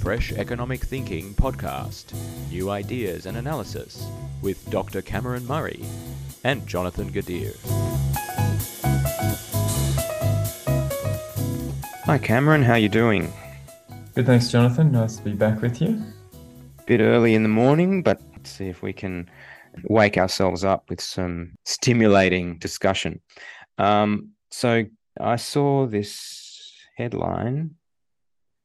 [0.00, 2.14] Fresh Economic Thinking podcast
[2.48, 4.06] New Ideas and Analysis
[4.40, 5.02] with Dr.
[5.02, 5.84] Cameron Murray
[6.42, 7.54] and Jonathan Gadir.
[12.06, 13.30] Hi Cameron, how are you doing?
[14.14, 14.90] Good, thanks, Jonathan.
[14.90, 16.02] Nice to be back with you.
[16.86, 19.28] Bit early in the morning, but let's see if we can
[19.84, 23.20] wake ourselves up with some stimulating discussion.
[23.76, 24.86] Um, so
[25.20, 27.76] I saw this headline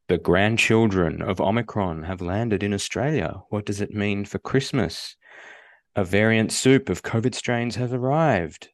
[0.07, 3.41] the grandchildren of Omicron have landed in Australia.
[3.49, 5.15] What does it mean for Christmas?
[5.95, 8.69] A variant soup of COVID strains has arrived.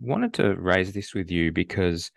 [0.00, 2.10] Wanted to raise this with you because,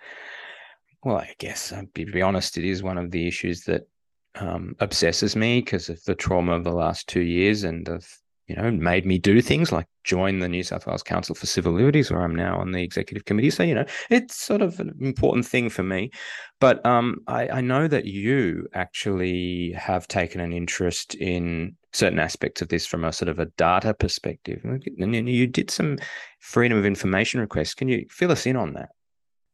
[1.03, 3.87] well, I guess, uh, to be honest, it is one of the issues that
[4.35, 8.05] um, obsesses me because of the trauma of the last two years and of
[8.47, 11.73] you know, made me do things like join the New South Wales Council for Civil
[11.73, 13.49] Liberties, where I'm now on the executive committee.
[13.49, 16.11] So, you know, it's sort of an important thing for me.
[16.59, 22.61] But um, I, I know that you actually have taken an interest in certain aspects
[22.61, 24.61] of this from a sort of a data perspective.
[24.63, 25.97] And you did some
[26.39, 27.75] freedom of information requests.
[27.75, 28.89] Can you fill us in on that?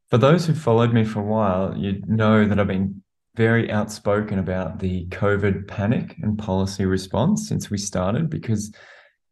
[0.10, 3.04] For those who followed me for a while, you know that I've been
[3.36, 8.74] very outspoken about the COVID panic and policy response since we started because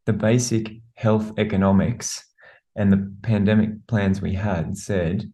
[0.05, 2.23] the basic health economics
[2.75, 5.31] and the pandemic plans we had said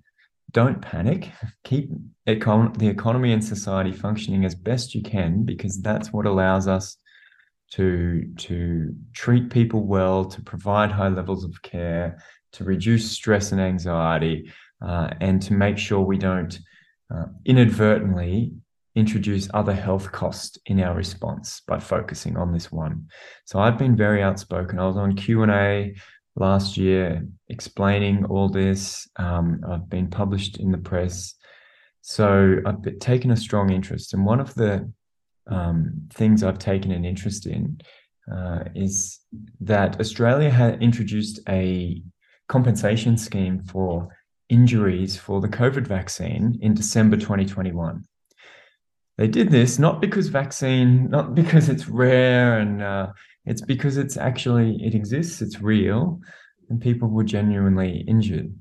[0.52, 1.30] don't panic.
[1.64, 1.91] Keep
[2.28, 6.97] econ- the economy and society functioning as best you can because that's what allows us
[7.72, 13.59] to to treat people well to provide high levels of care to reduce stress and
[13.59, 16.59] anxiety uh, and to make sure we don't
[17.14, 18.53] uh, inadvertently
[18.95, 23.08] introduce other health costs in our response by focusing on this one.
[23.45, 24.80] So I've been very outspoken.
[24.80, 25.95] I was on Q&A
[26.36, 29.08] last year explaining all this.
[29.16, 31.36] Um, I've been published in the press.
[32.02, 34.14] So I've taken a strong interest.
[34.14, 34.91] And one of the
[35.47, 37.79] um, things I've taken an interest in
[38.31, 39.19] uh, is
[39.62, 42.02] that Australia had introduced a
[42.47, 44.09] compensation scheme for
[44.50, 48.04] injuries for the COVID vaccine in December 2021
[49.18, 53.08] they did this not because vaccine, not because it's rare and uh,
[53.46, 56.20] it's because it's actually it exists, it's real,
[56.70, 58.53] and people were genuinely injured.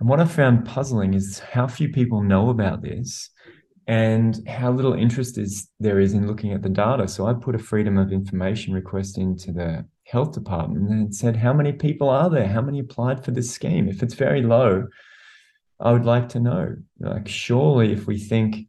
[0.00, 3.30] And what I found puzzling is how few people know about this
[3.86, 7.06] and how little interest is there is in looking at the data.
[7.06, 11.52] So I put a freedom of information request into the health department and said, how
[11.52, 12.46] many people are there?
[12.46, 13.88] How many applied for this scheme?
[13.88, 14.86] If it's very low,
[15.80, 16.76] I would like to know.
[16.98, 18.68] Like, surely if we think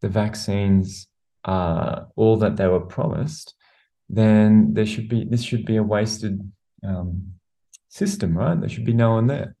[0.00, 1.06] the vaccines
[1.44, 3.54] are all that they were promised,
[4.08, 6.40] then there should be this should be a wasted
[6.84, 7.34] um,
[7.88, 8.58] system, right?
[8.58, 9.54] There should be no one there.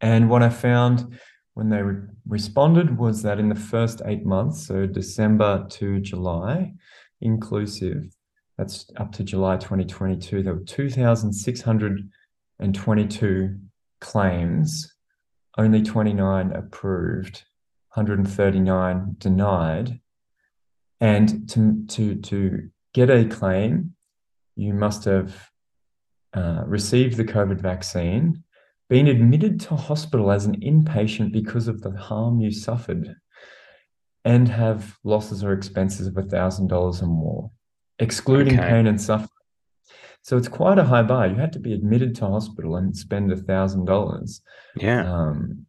[0.00, 1.18] And what I found
[1.54, 6.72] when they re- responded was that in the first eight months, so December to July,
[7.20, 8.16] inclusive,
[8.60, 13.58] that's up to July 2022, there were 2,622
[14.02, 14.94] claims,
[15.56, 17.44] only 29 approved
[17.94, 19.98] 139 denied.
[21.00, 23.94] And to, to, to get a claim,
[24.56, 25.48] you must have
[26.34, 28.44] uh, received the COVID vaccine,
[28.90, 33.16] been admitted to hospital as an inpatient because of the harm you suffered,
[34.26, 37.50] and have losses or expenses of $1,000 or more,
[38.00, 38.68] excluding okay.
[38.68, 39.28] pain and suffering.
[40.22, 41.28] So it's quite a high bar.
[41.28, 44.40] You had to be admitted to hospital and spend a $1,000.
[44.76, 45.10] Yeah.
[45.10, 45.66] Um,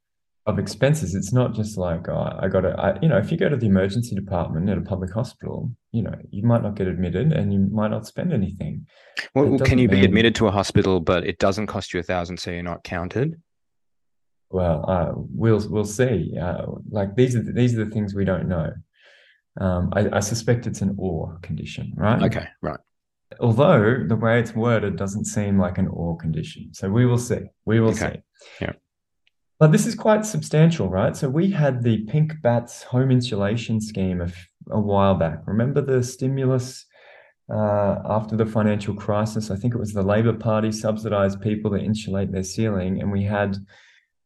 [0.47, 1.13] of expenses.
[1.13, 3.67] It's not just like oh, I got to, you know, if you go to the
[3.67, 7.59] emergency department at a public hospital, you know, you might not get admitted and you
[7.59, 8.87] might not spend anything.
[9.35, 9.99] Well, can you mean...
[9.99, 12.83] be admitted to a hospital, but it doesn't cost you a thousand, so you're not
[12.83, 13.39] counted?
[14.49, 16.35] Well, uh, we'll we'll see.
[16.37, 18.73] Uh, like these are the, these are the things we don't know.
[19.59, 22.23] Um, I, I suspect it's an or condition, right?
[22.23, 22.79] Okay, right.
[23.39, 27.41] Although the way it's worded doesn't seem like an or condition, so we will see.
[27.65, 28.21] We will okay.
[28.33, 28.47] see.
[28.61, 28.73] Yeah.
[29.59, 31.15] But this is quite substantial, right?
[31.15, 34.31] So we had the Pink Bats home insulation scheme a,
[34.71, 35.45] a while back.
[35.45, 36.85] Remember the stimulus
[37.53, 39.51] uh, after the financial crisis?
[39.51, 43.23] I think it was the Labor Party subsidized people to insulate their ceiling, and we
[43.23, 43.55] had,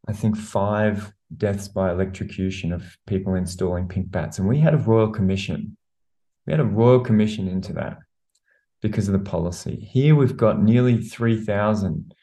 [0.07, 4.77] I think, five deaths by electrocution of people installing pink bats, and we had a
[4.77, 5.77] royal commission.
[6.45, 7.99] We had a royal commission into that
[8.81, 9.75] because of the policy.
[9.75, 12.13] Here we've got nearly three thousand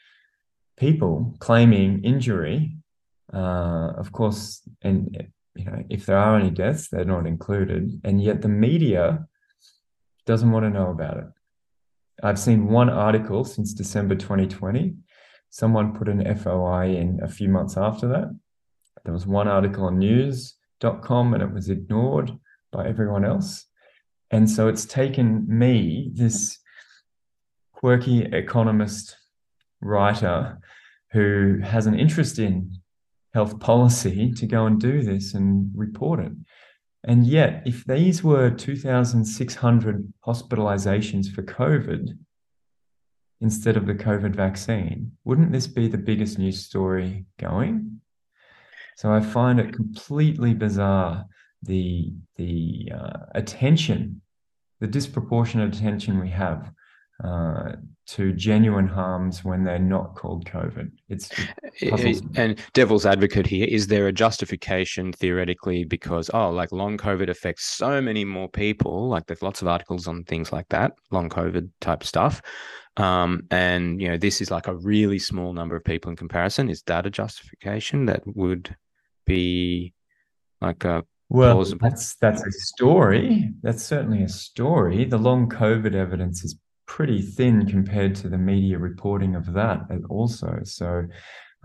[0.77, 2.77] people claiming injury
[3.33, 8.21] uh, of course, and you know, if there are any deaths, they're not included, and
[8.21, 9.25] yet the media
[10.25, 11.25] doesn't want to know about it.
[12.21, 14.95] I've seen one article since December 2020.
[15.49, 18.39] Someone put an FOI in a few months after that.
[19.03, 22.31] There was one article on news.com and it was ignored
[22.71, 23.65] by everyone else.
[24.31, 26.57] And so it's taken me, this
[27.73, 29.17] quirky economist
[29.81, 30.59] writer
[31.11, 32.77] who has an interest in
[33.33, 36.31] health policy, to go and do this and report it.
[37.03, 42.17] And yet, if these were 2,600 hospitalizations for COVID
[43.41, 47.99] instead of the COVID vaccine, wouldn't this be the biggest news story going?
[48.97, 51.25] So I find it completely bizarre
[51.61, 54.21] the the uh, attention,
[54.79, 56.71] the disproportionate attention we have
[57.23, 57.73] uh,
[58.05, 60.91] to genuine harms when they're not called COVID.
[61.07, 61.31] It's
[61.79, 63.65] it and devil's advocate here.
[63.65, 69.07] Is there a justification theoretically because oh, like long COVID affects so many more people?
[69.07, 72.41] Like there's lots of articles on things like that, long COVID type stuff.
[72.97, 76.69] Um, and you know, this is like a really small number of people in comparison.
[76.69, 78.75] Is that a justification that would
[79.25, 79.93] be
[80.61, 81.89] like a well, plausible?
[81.89, 83.51] that's that's a story.
[83.61, 85.05] That's certainly a story.
[85.05, 90.59] The long COVID evidence is pretty thin compared to the media reporting of that also.
[90.63, 91.05] So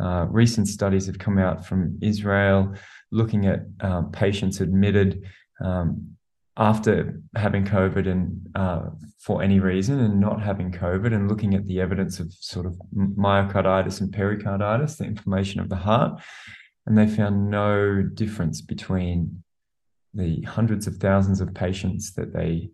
[0.00, 2.74] uh, recent studies have come out from Israel
[3.10, 5.22] looking at uh, patients admitted
[5.62, 6.16] um,
[6.56, 11.66] after having COVID and uh, for any reason and not having COVID and looking at
[11.66, 16.20] the evidence of sort of myocarditis and pericarditis, the inflammation of the heart.
[16.88, 19.44] And they found no difference between
[20.14, 22.70] the hundreds of thousands of patients that they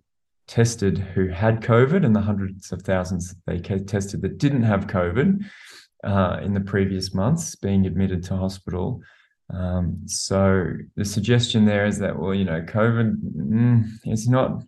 [0.47, 5.45] tested who had COVID and the hundreds of thousands they tested that didn't have COVID
[6.05, 9.01] uh, in the previous months being admitted to hospital.
[9.53, 14.63] Um, so the suggestion there is that, well, you know, COVID mm, is not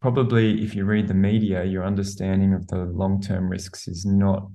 [0.00, 4.48] probably, if you read the media, your understanding of the long term risks is not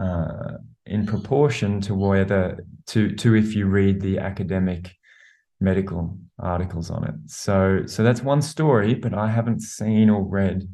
[0.00, 4.92] uh, in proportion to whether to to if you read the academic
[5.60, 7.14] medical articles on it.
[7.26, 10.68] So so that's one story, but I haven't seen or read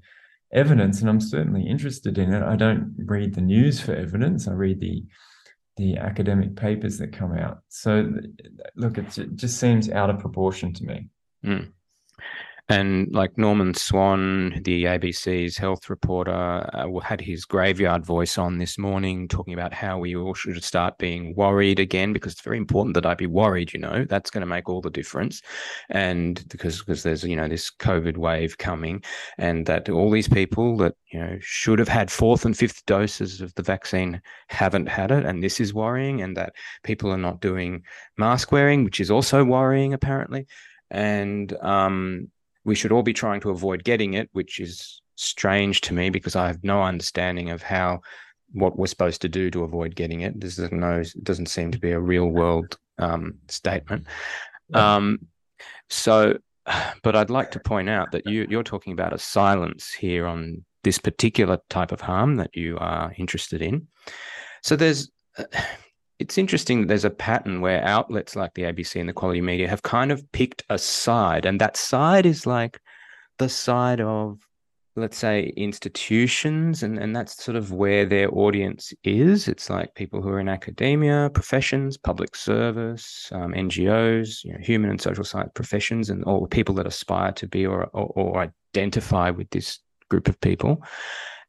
[0.53, 2.43] evidence, and I'm certainly interested in it.
[2.43, 4.49] I don't read the news for evidence.
[4.49, 5.05] I read the
[5.77, 7.61] the academic papers that come out.
[7.69, 8.11] So
[8.77, 11.09] look, it just seems out of proportion to me.
[11.45, 11.73] Mm.
[12.73, 16.33] And like Norman Swan, the ABC's health reporter,
[16.73, 20.97] uh, had his graveyard voice on this morning, talking about how we all should start
[20.97, 23.75] being worried again because it's very important that I be worried.
[23.75, 25.43] You know, that's going to make all the difference,
[25.91, 29.05] and because because there's you know this COVID wave coming,
[29.37, 33.43] and that all these people that you know should have had fourth and fifth doses
[33.43, 36.55] of the vaccine haven't had it, and this is worrying, and that
[36.85, 37.83] people are not doing
[38.17, 40.47] mask wearing, which is also worrying apparently,
[40.91, 42.31] and um
[42.65, 46.37] we should all be trying to avoid getting it, which is strange to me because
[46.37, 48.01] I have no understanding of how
[48.53, 50.41] what we're supposed to do to avoid getting it.
[50.41, 54.07] This is no doesn't seem to be a real world um, statement.
[54.75, 55.27] Um,
[55.89, 56.39] so,
[57.03, 60.65] but I'd like to point out that you you're talking about a silence here on
[60.85, 63.87] this particular type of harm that you are interested in.
[64.63, 65.11] So there's
[66.23, 69.69] it's interesting that there's a pattern where outlets like the ABC and the quality media
[69.69, 72.81] have kind of picked a side, and that side is like
[73.39, 74.39] the side of,
[74.95, 79.49] let's say, institutions, and, and that's sort of where their audience is.
[79.49, 84.91] It's like people who are in academia, professions, public service, um, NGOs, you know, human
[84.91, 88.53] and social science professions, and all the people that aspire to be or, or, or
[88.77, 90.85] identify with this group of people.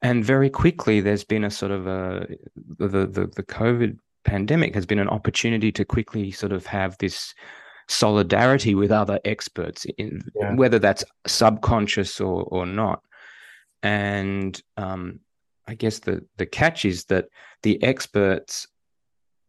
[0.02, 2.26] And very quickly, there's been a sort of a
[2.56, 7.34] the the, the COVID pandemic has been an opportunity to quickly sort of have this
[7.88, 10.56] solidarity with other experts, in, yeah.
[10.56, 13.02] whether that's subconscious or or not.
[13.82, 15.20] And um,
[15.68, 17.28] I guess the the catch is that
[17.62, 18.68] the experts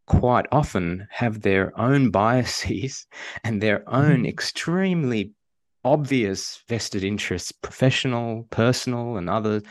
[0.06, 3.06] quite often have their own biases
[3.42, 4.28] and their own mm.
[4.28, 5.32] extremely
[5.84, 9.62] obvious vested interests, professional, personal, and other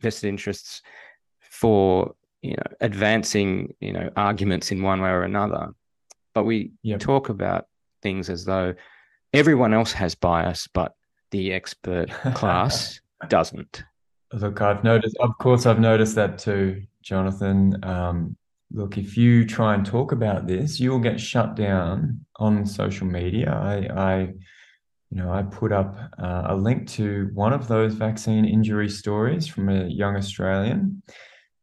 [0.00, 0.80] vested interests
[1.40, 2.14] for
[2.46, 5.68] you know advancing you know arguments in one way or another.
[6.34, 7.00] But we yep.
[7.00, 7.66] talk about
[8.02, 8.74] things as though
[9.32, 10.94] everyone else has bias but
[11.30, 13.84] the expert class doesn't.
[14.32, 17.84] Look i've noticed of course i've noticed that too jonathan.
[17.84, 18.36] Um,
[18.72, 23.50] look if you try and talk about this you'll get shut down on social media.
[23.50, 23.76] I
[24.10, 24.18] i
[25.10, 29.46] you know i put up uh, a link to one of those vaccine injury stories
[29.46, 31.02] from a young australian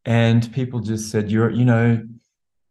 [0.05, 2.01] and people just said you're you know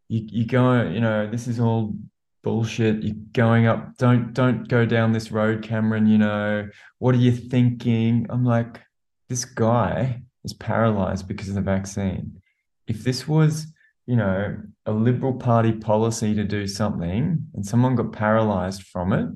[0.07, 1.95] you you go you know this is all
[2.43, 3.01] bullshit.
[3.01, 3.97] You're going up.
[3.97, 6.67] Don't don't go down this road cameron you know.
[6.99, 8.27] What are you thinking?
[8.29, 8.81] I'm like
[9.29, 12.41] this guy is paralyzed because of the vaccine.
[12.87, 13.67] If this was
[14.05, 19.29] you know a liberal party policy to do something and someone got paralyzed from it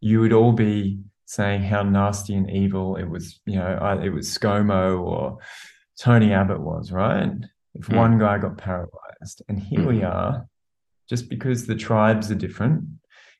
[0.00, 4.36] you would all be saying how nasty and evil it was, you know, it was
[4.36, 5.38] ScoMo or
[6.00, 7.30] Tony Abbott was, right?
[7.74, 7.96] If mm.
[7.96, 9.42] one guy got paralyzed.
[9.48, 9.86] And here mm.
[9.88, 10.46] we are,
[11.08, 12.84] just because the tribes are different,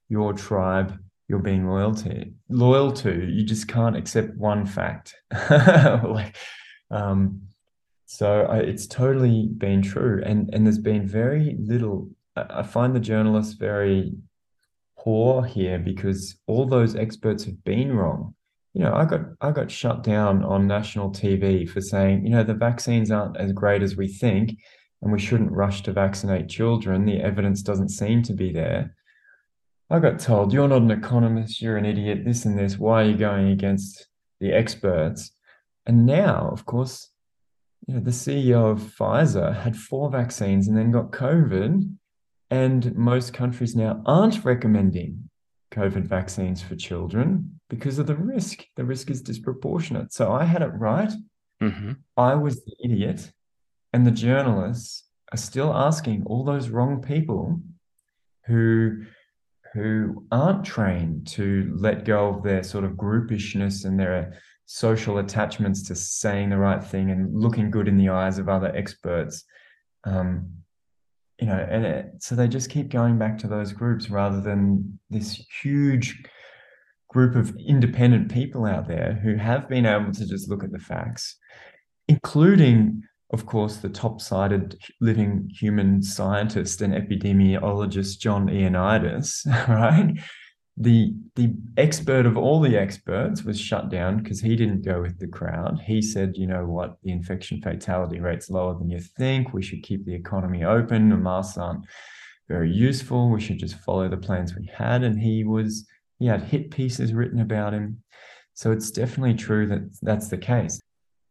[0.09, 0.99] your tribe
[1.29, 5.15] you're being loyal to loyal to you just can't accept one fact
[5.53, 6.35] like
[6.91, 7.41] um
[8.07, 13.01] so I, it's totally been true and and there's been very little I find the
[13.01, 14.13] journalists very
[14.99, 18.35] poor here because all those experts have been wrong.
[18.73, 22.45] You know, I got I got shut down on national TV for saying, you know,
[22.45, 24.59] the vaccines aren't as great as we think,
[25.03, 27.05] and we shouldn't rush to vaccinate children.
[27.05, 28.95] The evidence doesn't seem to be there.
[29.91, 32.79] I got told, you're not an economist, you're an idiot, this and this.
[32.79, 34.07] Why are you going against
[34.39, 35.33] the experts?
[35.85, 37.11] And now, of course,
[37.89, 41.93] you know, the CEO of Pfizer had four vaccines and then got COVID
[42.51, 45.29] and most countries now aren't recommending
[45.73, 48.67] COVID vaccines for children because of the risk.
[48.77, 50.13] The risk is disproportionate.
[50.13, 51.11] So I had it right.
[51.63, 51.93] Mm-hmm.
[52.19, 53.33] I was the idiot.
[53.95, 57.61] And the journalists are still asking all those wrong people
[58.47, 59.05] who
[59.73, 64.37] who aren't trained to let go of their sort of groupishness and their
[64.67, 68.75] social attachments to saying the right thing and looking good in the eyes of other
[68.75, 69.45] experts.
[70.03, 70.51] Um,
[71.39, 74.99] you know, and it, so they just keep going back to those groups rather than
[75.09, 76.21] this huge
[77.11, 80.79] group of independent people out there who have been able to just look at the
[80.79, 81.37] facts,
[82.09, 83.03] including,
[83.33, 90.17] of course, the top sided living human scientist and epidemiologist John Ioannidis, right?
[90.81, 95.19] the the expert of all the experts was shut down because he didn't go with
[95.19, 95.79] the crowd.
[95.85, 99.53] He said, you know what, the infection fatality rate's lower than you think.
[99.53, 101.11] We should keep the economy open.
[101.11, 101.85] The masks aren't
[102.49, 103.29] very useful.
[103.29, 105.03] We should just follow the plans we had.
[105.03, 105.87] And he was
[106.21, 108.05] he had hit pieces written about him.
[108.55, 110.81] So it's definitely true that that's the case.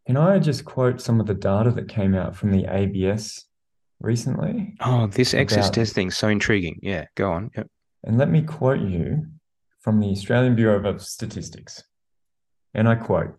[0.08, 3.46] Can I just quote some of the data that came out from the ABS
[4.02, 4.74] recently?
[4.82, 6.80] Oh, this excess testing so intriguing.
[6.82, 7.52] Yeah, go on.
[7.56, 7.68] Yep.
[8.04, 9.28] And let me quote you
[9.82, 11.84] from the Australian Bureau of Statistics.
[12.74, 13.38] And I quote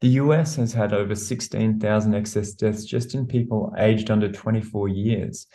[0.00, 5.46] the US has had over 16,000 excess deaths just in people aged under 24 years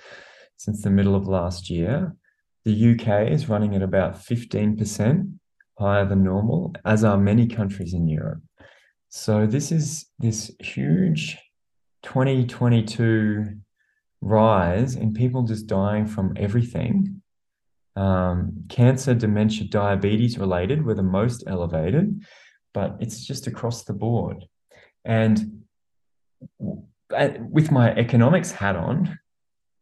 [0.57, 2.15] since the middle of last year.
[2.65, 5.33] The UK is running at about 15%
[5.77, 8.41] higher than normal, as are many countries in Europe.
[9.09, 11.37] So this is this huge
[12.03, 13.57] 2022
[14.21, 17.21] rise in people just dying from everything
[17.99, 22.21] um, cancer, dementia, diabetes related were the most elevated,
[22.73, 24.45] but it's just across the board.
[25.03, 25.63] And
[26.59, 29.19] with my economics hat on,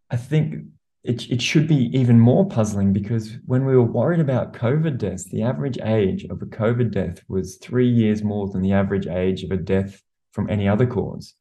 [0.10, 0.64] I think
[1.04, 5.26] it, it should be even more puzzling because when we were worried about COVID deaths,
[5.26, 9.44] the average age of a COVID death was three years more than the average age
[9.44, 10.02] of a death
[10.32, 11.34] from any other cause.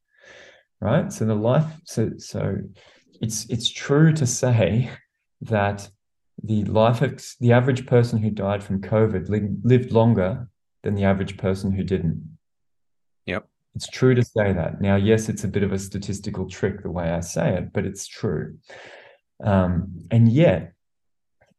[0.79, 1.11] Right.
[1.11, 2.57] So the life, so so
[3.19, 4.91] it's it's true to say
[5.41, 5.89] that
[6.43, 10.47] the life ex- the average person who died from COVID li- lived longer
[10.83, 12.37] than the average person who didn't.
[13.25, 13.47] Yep.
[13.75, 14.81] It's true to say that.
[14.81, 17.85] Now, yes, it's a bit of a statistical trick the way I say it, but
[17.85, 18.57] it's true.
[19.43, 20.73] Um, and yet,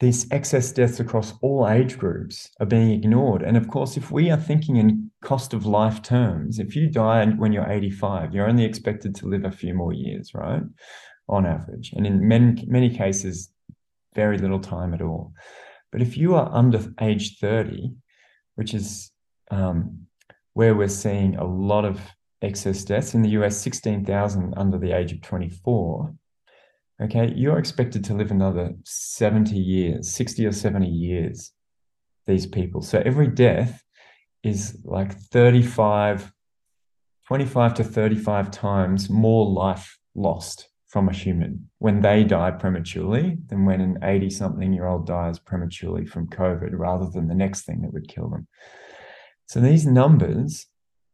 [0.01, 3.43] these excess deaths across all age groups are being ignored.
[3.43, 7.27] And of course, if we are thinking in cost of life terms, if you die
[7.27, 10.63] when you're 85, you're only expected to live a few more years, right?
[11.29, 11.93] On average.
[11.95, 13.51] And in many, many cases,
[14.15, 15.33] very little time at all.
[15.91, 17.93] But if you are under age 30,
[18.55, 19.11] which is
[19.51, 20.07] um,
[20.55, 22.01] where we're seeing a lot of
[22.41, 26.15] excess deaths in the US, 16,000 under the age of 24,
[27.01, 31.53] okay, you're expected to live another 70 years, 60 or 70 years,
[32.27, 32.83] these people.
[32.83, 33.83] So every death
[34.43, 36.33] is like 35,
[37.27, 43.67] 25 to 35 times more life lost from a human when they die prematurely than
[43.67, 47.83] when an 80 something year old dies prematurely from COVID rather than the next thing
[47.83, 48.49] that would kill them.
[49.47, 50.67] So these numbers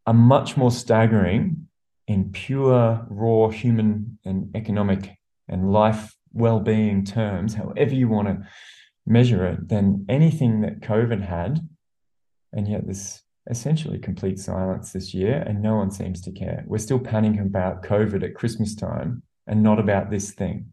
[0.06, 1.68] are much more staggering
[2.06, 5.16] in pure, raw human and economic
[5.48, 8.46] and life well being terms, however you want to
[9.06, 11.60] measure it, than anything that COVID had.
[12.52, 16.64] And yet, this essentially complete silence this year, and no one seems to care.
[16.66, 20.72] We're still panicking about COVID at Christmas time and not about this thing,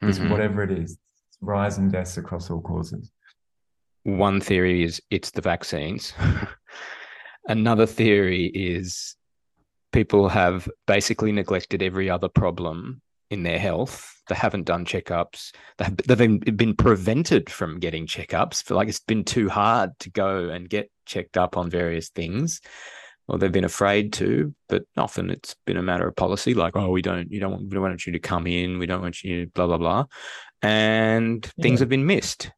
[0.00, 0.30] this mm-hmm.
[0.30, 0.98] whatever it is,
[1.40, 3.10] rise and deaths across all causes.
[4.04, 6.14] One theory is it's the vaccines.
[7.48, 9.16] Another theory is
[9.92, 14.12] people have basically neglected every other problem in their health.
[14.28, 15.52] They haven't done checkups.
[15.78, 18.64] They've, they've been prevented from getting checkups.
[18.64, 22.60] For like it's been too hard to go and get checked up on various things
[23.28, 26.90] or they've been afraid to, but often it's been a matter of policy, like, oh,
[26.90, 29.22] we don't, you don't want, we don't want you to come in, we don't want
[29.22, 30.04] you, blah blah blah,
[30.62, 31.62] and yeah.
[31.62, 32.50] things have been missed.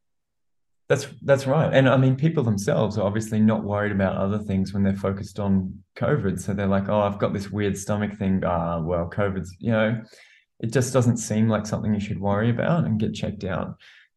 [0.89, 4.73] That's that's right, and I mean, people themselves are obviously not worried about other things
[4.73, 6.41] when they're focused on COVID.
[6.41, 8.43] So they're like, oh, I've got this weird stomach thing.
[8.45, 10.03] Ah, well, COVID's, you know,
[10.61, 13.77] it just doesn't seem like something you should worry about and get checked out.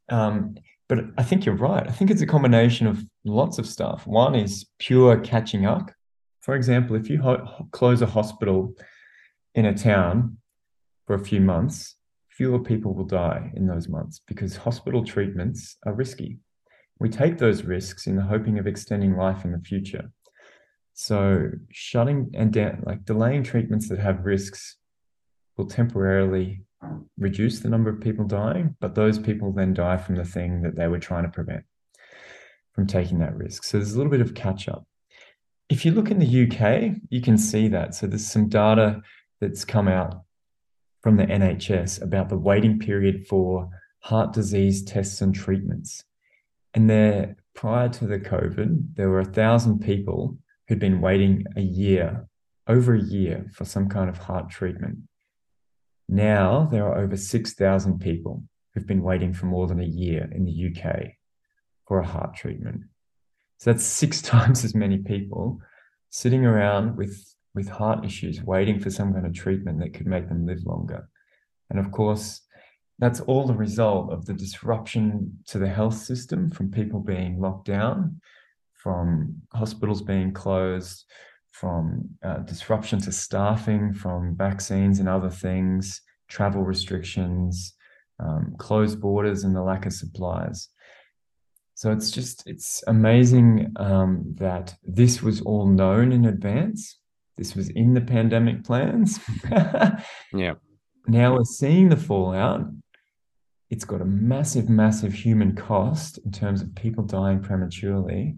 [0.09, 0.55] Um,
[0.89, 1.87] but I think you're right.
[1.87, 4.05] I think it's a combination of lots of stuff.
[4.05, 5.91] One is pure catching up
[6.41, 8.75] for example, if you ho- close a hospital
[9.53, 10.37] in a town
[11.05, 11.95] for a few months,
[12.29, 16.39] fewer people will die in those months because hospital treatments are risky.
[16.99, 20.11] We take those risks in the hoping of extending life in the future.
[20.93, 24.77] So shutting and down, like delaying treatments that have risks
[25.57, 26.61] will temporarily
[27.17, 30.75] reduce the number of people dying, but those people then die from the thing that
[30.75, 31.63] they were trying to prevent
[32.73, 33.63] from taking that risk.
[33.63, 34.85] So there's a little bit of catch up.
[35.69, 37.95] If you look in the UK, you can see that.
[37.95, 39.01] So there's some data
[39.39, 40.23] that's come out
[41.01, 46.03] from the NHS about the waiting period for heart disease tests and treatments.
[46.73, 50.37] And there, prior to the COVID, there were a thousand people
[50.67, 52.27] who'd been waiting a year,
[52.67, 54.99] over a year, for some kind of heart treatment.
[56.11, 58.43] Now there are over 6,000 people
[58.73, 61.13] who've been waiting for more than a year in the UK
[61.87, 62.81] for a heart treatment.
[63.57, 65.61] So that's six times as many people
[66.09, 70.29] sitting around with with heart issues, waiting for some kind of treatment that could make
[70.29, 71.09] them live longer.
[71.69, 72.41] And of course,
[72.97, 77.65] that's all the result of the disruption to the health system from people being locked
[77.65, 78.21] down,
[78.73, 81.03] from hospitals being closed,
[81.51, 87.75] from uh, disruption to staffing, from vaccines and other things, travel restrictions,
[88.19, 90.69] um, closed borders, and the lack of supplies.
[91.75, 96.99] So it's just it's amazing um, that this was all known in advance.
[97.37, 99.19] This was in the pandemic plans.
[100.33, 100.53] yeah.
[101.07, 102.61] Now we're seeing the fallout.
[103.71, 108.35] It's got a massive, massive human cost in terms of people dying prematurely.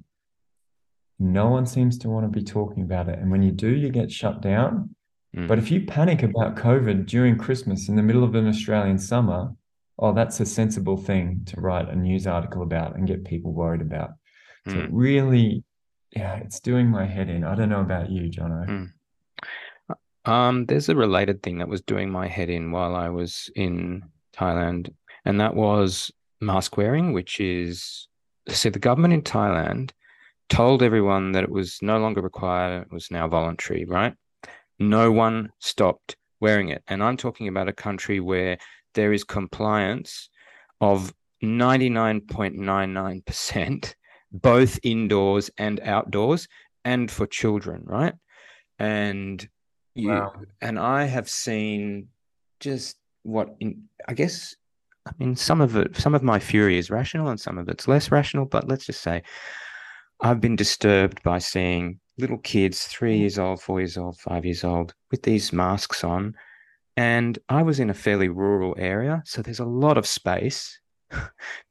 [1.19, 3.19] No one seems to want to be talking about it.
[3.19, 4.95] And when you do, you get shut down.
[5.35, 5.47] Mm.
[5.47, 9.51] But if you panic about COVID during Christmas in the middle of an Australian summer,
[9.99, 13.81] oh, that's a sensible thing to write a news article about and get people worried
[13.81, 14.11] about.
[14.67, 14.71] Mm.
[14.71, 14.95] So hmm.
[14.95, 15.63] really,
[16.15, 17.43] yeah, it's doing my head in.
[17.43, 18.67] I don't know about you, Jono.
[18.67, 18.91] Mm.
[20.25, 24.03] Um, there's a related thing that was doing my head in while I was in
[24.35, 24.93] Thailand,
[25.25, 28.07] and that was mask wearing, which is
[28.47, 29.91] so the government in Thailand
[30.53, 34.13] told everyone that it was no longer required, it was now voluntary, right?
[34.77, 36.83] No one stopped wearing it.
[36.87, 38.59] And I'm talking about a country where
[38.93, 40.29] there is compliance
[40.79, 41.11] of
[41.43, 43.95] 99.99%,
[44.31, 46.47] both indoors and outdoors,
[46.85, 48.13] and for children, right?
[48.77, 49.49] And
[49.95, 50.33] you wow.
[50.61, 52.09] and I have seen
[52.59, 54.55] just what in I guess
[55.05, 57.87] I mean some of it some of my fury is rational and some of it's
[57.87, 59.23] less rational, but let's just say
[60.23, 64.63] I've been disturbed by seeing little kids, three years old, four years old, five years
[64.63, 66.33] old, with these masks on
[66.95, 70.79] and I was in a fairly rural area, so there's a lot of space.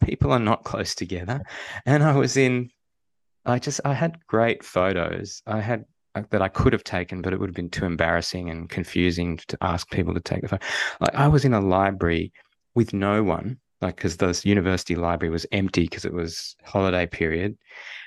[0.04, 1.42] People are not close together.
[1.86, 2.70] And I was in,
[3.44, 5.42] I just, I had great photos.
[5.46, 5.84] I had
[6.14, 9.38] uh, that I could have taken, but it would have been too embarrassing and confusing
[9.48, 10.66] to ask people to take the photo.
[11.00, 12.32] Like I was in a library
[12.74, 17.58] with no one, like because the university library was empty because it was holiday period,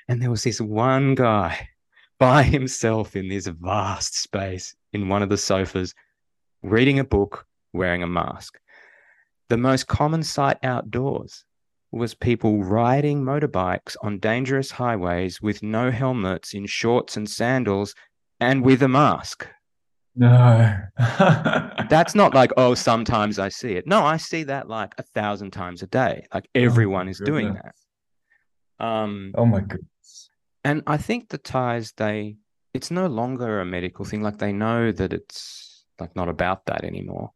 [0.08, 1.70] and there was this one guy
[2.20, 5.94] by himself in this vast space in one of the sofas
[6.64, 8.58] reading a book, wearing a mask.
[9.50, 11.44] The most common sight outdoors
[11.92, 17.94] was people riding motorbikes on dangerous highways with no helmets, in shorts and sandals,
[18.40, 19.48] and with a mask.
[20.16, 20.78] No.
[21.90, 23.86] That's not like, oh, sometimes I see it.
[23.86, 26.26] No, I see that like a thousand times a day.
[26.34, 28.86] Like everyone is doing that.
[28.86, 30.30] Um, oh my goodness.
[30.64, 32.38] And I think the Thais they
[32.74, 34.22] it's no longer a medical thing.
[34.22, 37.32] Like they know that it's like not about that anymore.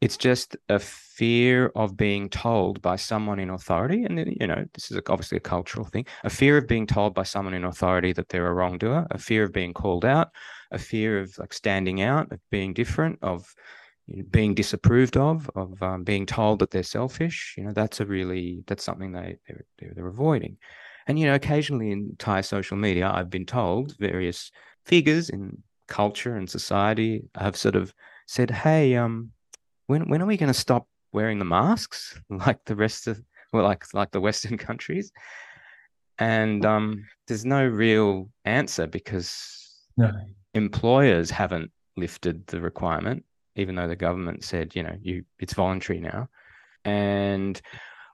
[0.00, 4.04] It's just a fear of being told by someone in authority.
[4.04, 7.24] And, you know, this is obviously a cultural thing a fear of being told by
[7.24, 10.30] someone in authority that they're a wrongdoer, a fear of being called out,
[10.70, 13.54] a fear of like standing out, of being different, of
[14.06, 17.54] you know, being disapproved of, of um, being told that they're selfish.
[17.58, 20.56] You know, that's a really, that's something they, they're, they're avoiding.
[21.06, 24.50] And, you know, occasionally in Thai social media, I've been told various
[24.86, 27.92] figures in culture and society have sort of
[28.26, 29.32] said, hey, um,
[29.90, 33.20] when when are we going to stop wearing the masks like the rest of
[33.52, 35.12] well like like the western countries
[36.18, 40.12] and um, there's no real answer because no.
[40.52, 43.24] employers haven't lifted the requirement
[43.56, 46.28] even though the government said you know you it's voluntary now
[46.84, 47.60] and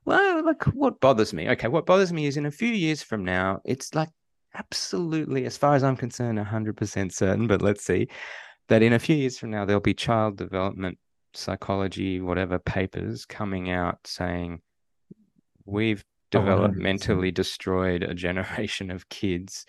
[0.07, 3.25] well like what bothers me okay what bothers me is in a few years from
[3.25, 4.09] now it's like
[4.55, 8.09] absolutely as far as i'm concerned 100% certain but let's see
[8.69, 10.99] that in a few years from now there'll be child development
[11.37, 14.61] psychology, whatever papers coming out saying
[15.65, 19.67] we've oh, developmentally oh, destroyed a generation of kids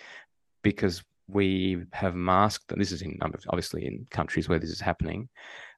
[0.63, 2.79] because we have masked them.
[2.79, 5.29] This is in obviously in countries where this is happening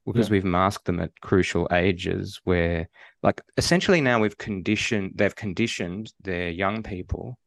[0.05, 0.33] because yeah.
[0.33, 2.87] we've masked them at crucial ages where
[3.23, 7.37] like essentially now we've conditioned they've conditioned their young people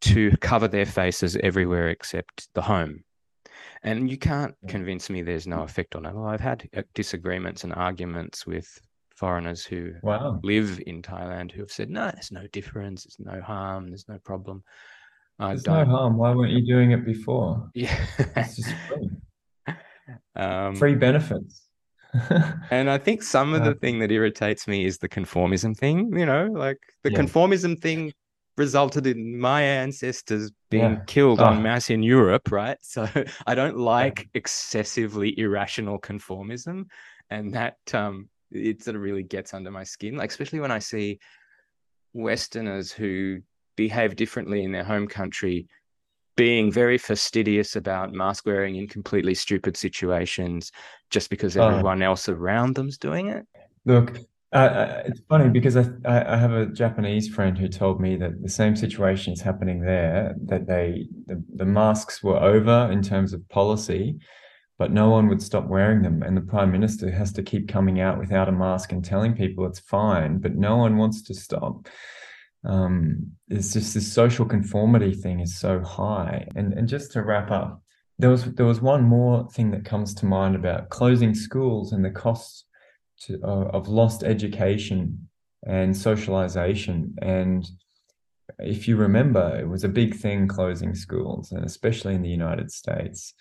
[0.00, 3.02] to cover their faces everywhere except the home
[3.82, 6.14] and you can't convince me there's no effect on it.
[6.14, 8.66] Well, I've had uh, disagreements and arguments with
[9.14, 10.40] foreigners who wow.
[10.42, 14.18] live in Thailand who have said, no, there's no difference, there's no harm, there's no
[14.18, 14.62] problem.
[15.38, 15.88] I there's don't...
[15.88, 16.16] no harm.
[16.16, 17.70] Why weren't you doing it before?
[17.74, 17.96] Yeah.
[18.18, 19.10] it's just free.
[20.36, 21.62] Um, free benefits.
[22.70, 26.26] and I think some of the thing that irritates me is the conformism thing, you
[26.26, 27.18] know, like the yeah.
[27.18, 28.12] conformism thing
[28.56, 31.04] resulted in my ancestors being yeah.
[31.06, 31.50] killed oh.
[31.50, 32.78] en masse in Europe, right?
[32.82, 33.08] So
[33.46, 36.86] I don't like excessively irrational conformism,
[37.30, 40.16] and that um, it sort of really gets under my skin.
[40.16, 41.18] Like especially when I see
[42.12, 43.40] Westerners who
[43.76, 45.68] behave differently in their home country
[46.36, 50.70] being very fastidious about mask wearing in completely stupid situations
[51.10, 51.68] just because oh.
[51.68, 52.06] everyone oh.
[52.06, 53.46] else around them's doing it.
[53.84, 54.20] Look, uh,
[54.56, 58.48] uh, it's funny because I, I have a Japanese friend who told me that the
[58.48, 60.34] same situation is happening there.
[60.44, 64.18] That they the, the masks were over in terms of policy,
[64.78, 68.00] but no one would stop wearing them, and the prime minister has to keep coming
[68.00, 71.88] out without a mask and telling people it's fine, but no one wants to stop.
[72.64, 76.48] Um, it's just this social conformity thing is so high.
[76.56, 77.82] And and just to wrap up,
[78.18, 82.04] there was there was one more thing that comes to mind about closing schools and
[82.04, 82.64] the costs
[83.22, 85.28] to, uh, of lost education
[85.66, 87.14] and socialization.
[87.20, 87.68] And
[88.58, 92.70] if you remember, it was a big thing closing schools, and especially in the United
[92.70, 93.34] States.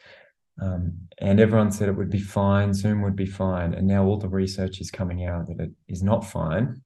[0.61, 3.73] Um, and everyone said it would be fine, Zoom would be fine.
[3.73, 6.81] And now all the research is coming out that it is not fine,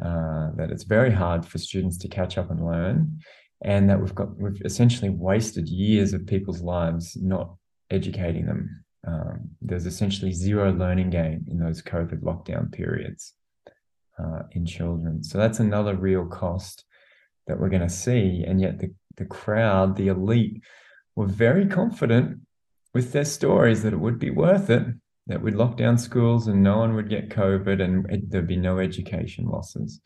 [0.00, 3.18] uh, that it's very hard for students to catch up and learn,
[3.62, 7.56] and that we've got we've essentially wasted years of people's lives not
[7.90, 13.34] educating them um, there's essentially zero learning gain in those COVID lockdown periods
[14.18, 15.22] uh, in children.
[15.24, 16.84] So that's another real cost
[17.46, 18.44] that we're going to see.
[18.46, 20.62] And yet the, the crowd, the elite,
[21.16, 22.40] were very confident
[22.94, 24.86] with their stories that it would be worth it,
[25.26, 28.56] that we'd lock down schools and no one would get COVID and it, there'd be
[28.56, 30.00] no education losses.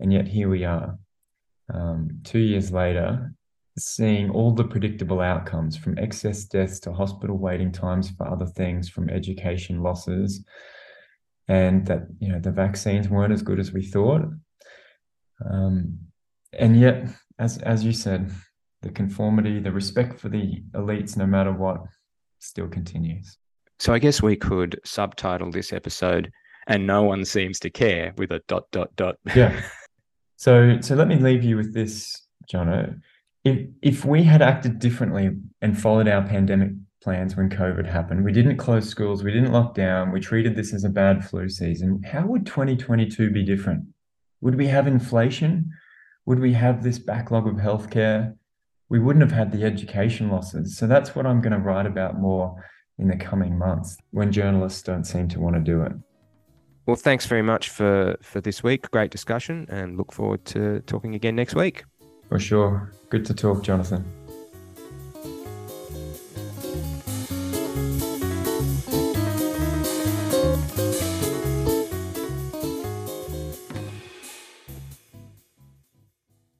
[0.00, 0.98] And yet here we are.
[1.72, 3.32] Um, two years later,
[3.78, 8.88] seeing all the predictable outcomes from excess deaths to hospital waiting times for other things,
[8.88, 10.44] from education losses,
[11.48, 14.22] and that you know the vaccines weren't as good as we thought.
[15.50, 15.98] Um,
[16.52, 18.30] and yet, as as you said,
[18.82, 21.80] the conformity, the respect for the elites, no matter what,
[22.38, 23.38] still continues.
[23.78, 26.30] So I guess we could subtitle this episode
[26.66, 29.16] "And No One Seems to Care" with a dot dot dot.
[29.34, 29.60] Yeah.
[30.40, 33.00] So so let me leave you with this, Jono
[33.48, 35.30] if if we had acted differently
[35.60, 39.74] and followed our pandemic plans when COVID happened, we didn't close schools, we didn't lock
[39.74, 43.84] down, we treated this as a bad flu season, how would 2022 be different?
[44.40, 45.70] Would we have inflation?
[46.26, 48.34] Would we have this backlog of healthcare?
[48.88, 50.76] We wouldn't have had the education losses.
[50.76, 52.62] So that's what I'm going to write about more
[52.98, 55.92] in the coming months when journalists don't seem to want to do it.
[56.86, 58.90] Well, thanks very much for, for this week.
[58.90, 61.84] Great discussion and look forward to talking again next week.
[62.28, 62.92] For sure.
[63.08, 64.17] Good to talk, Jonathan.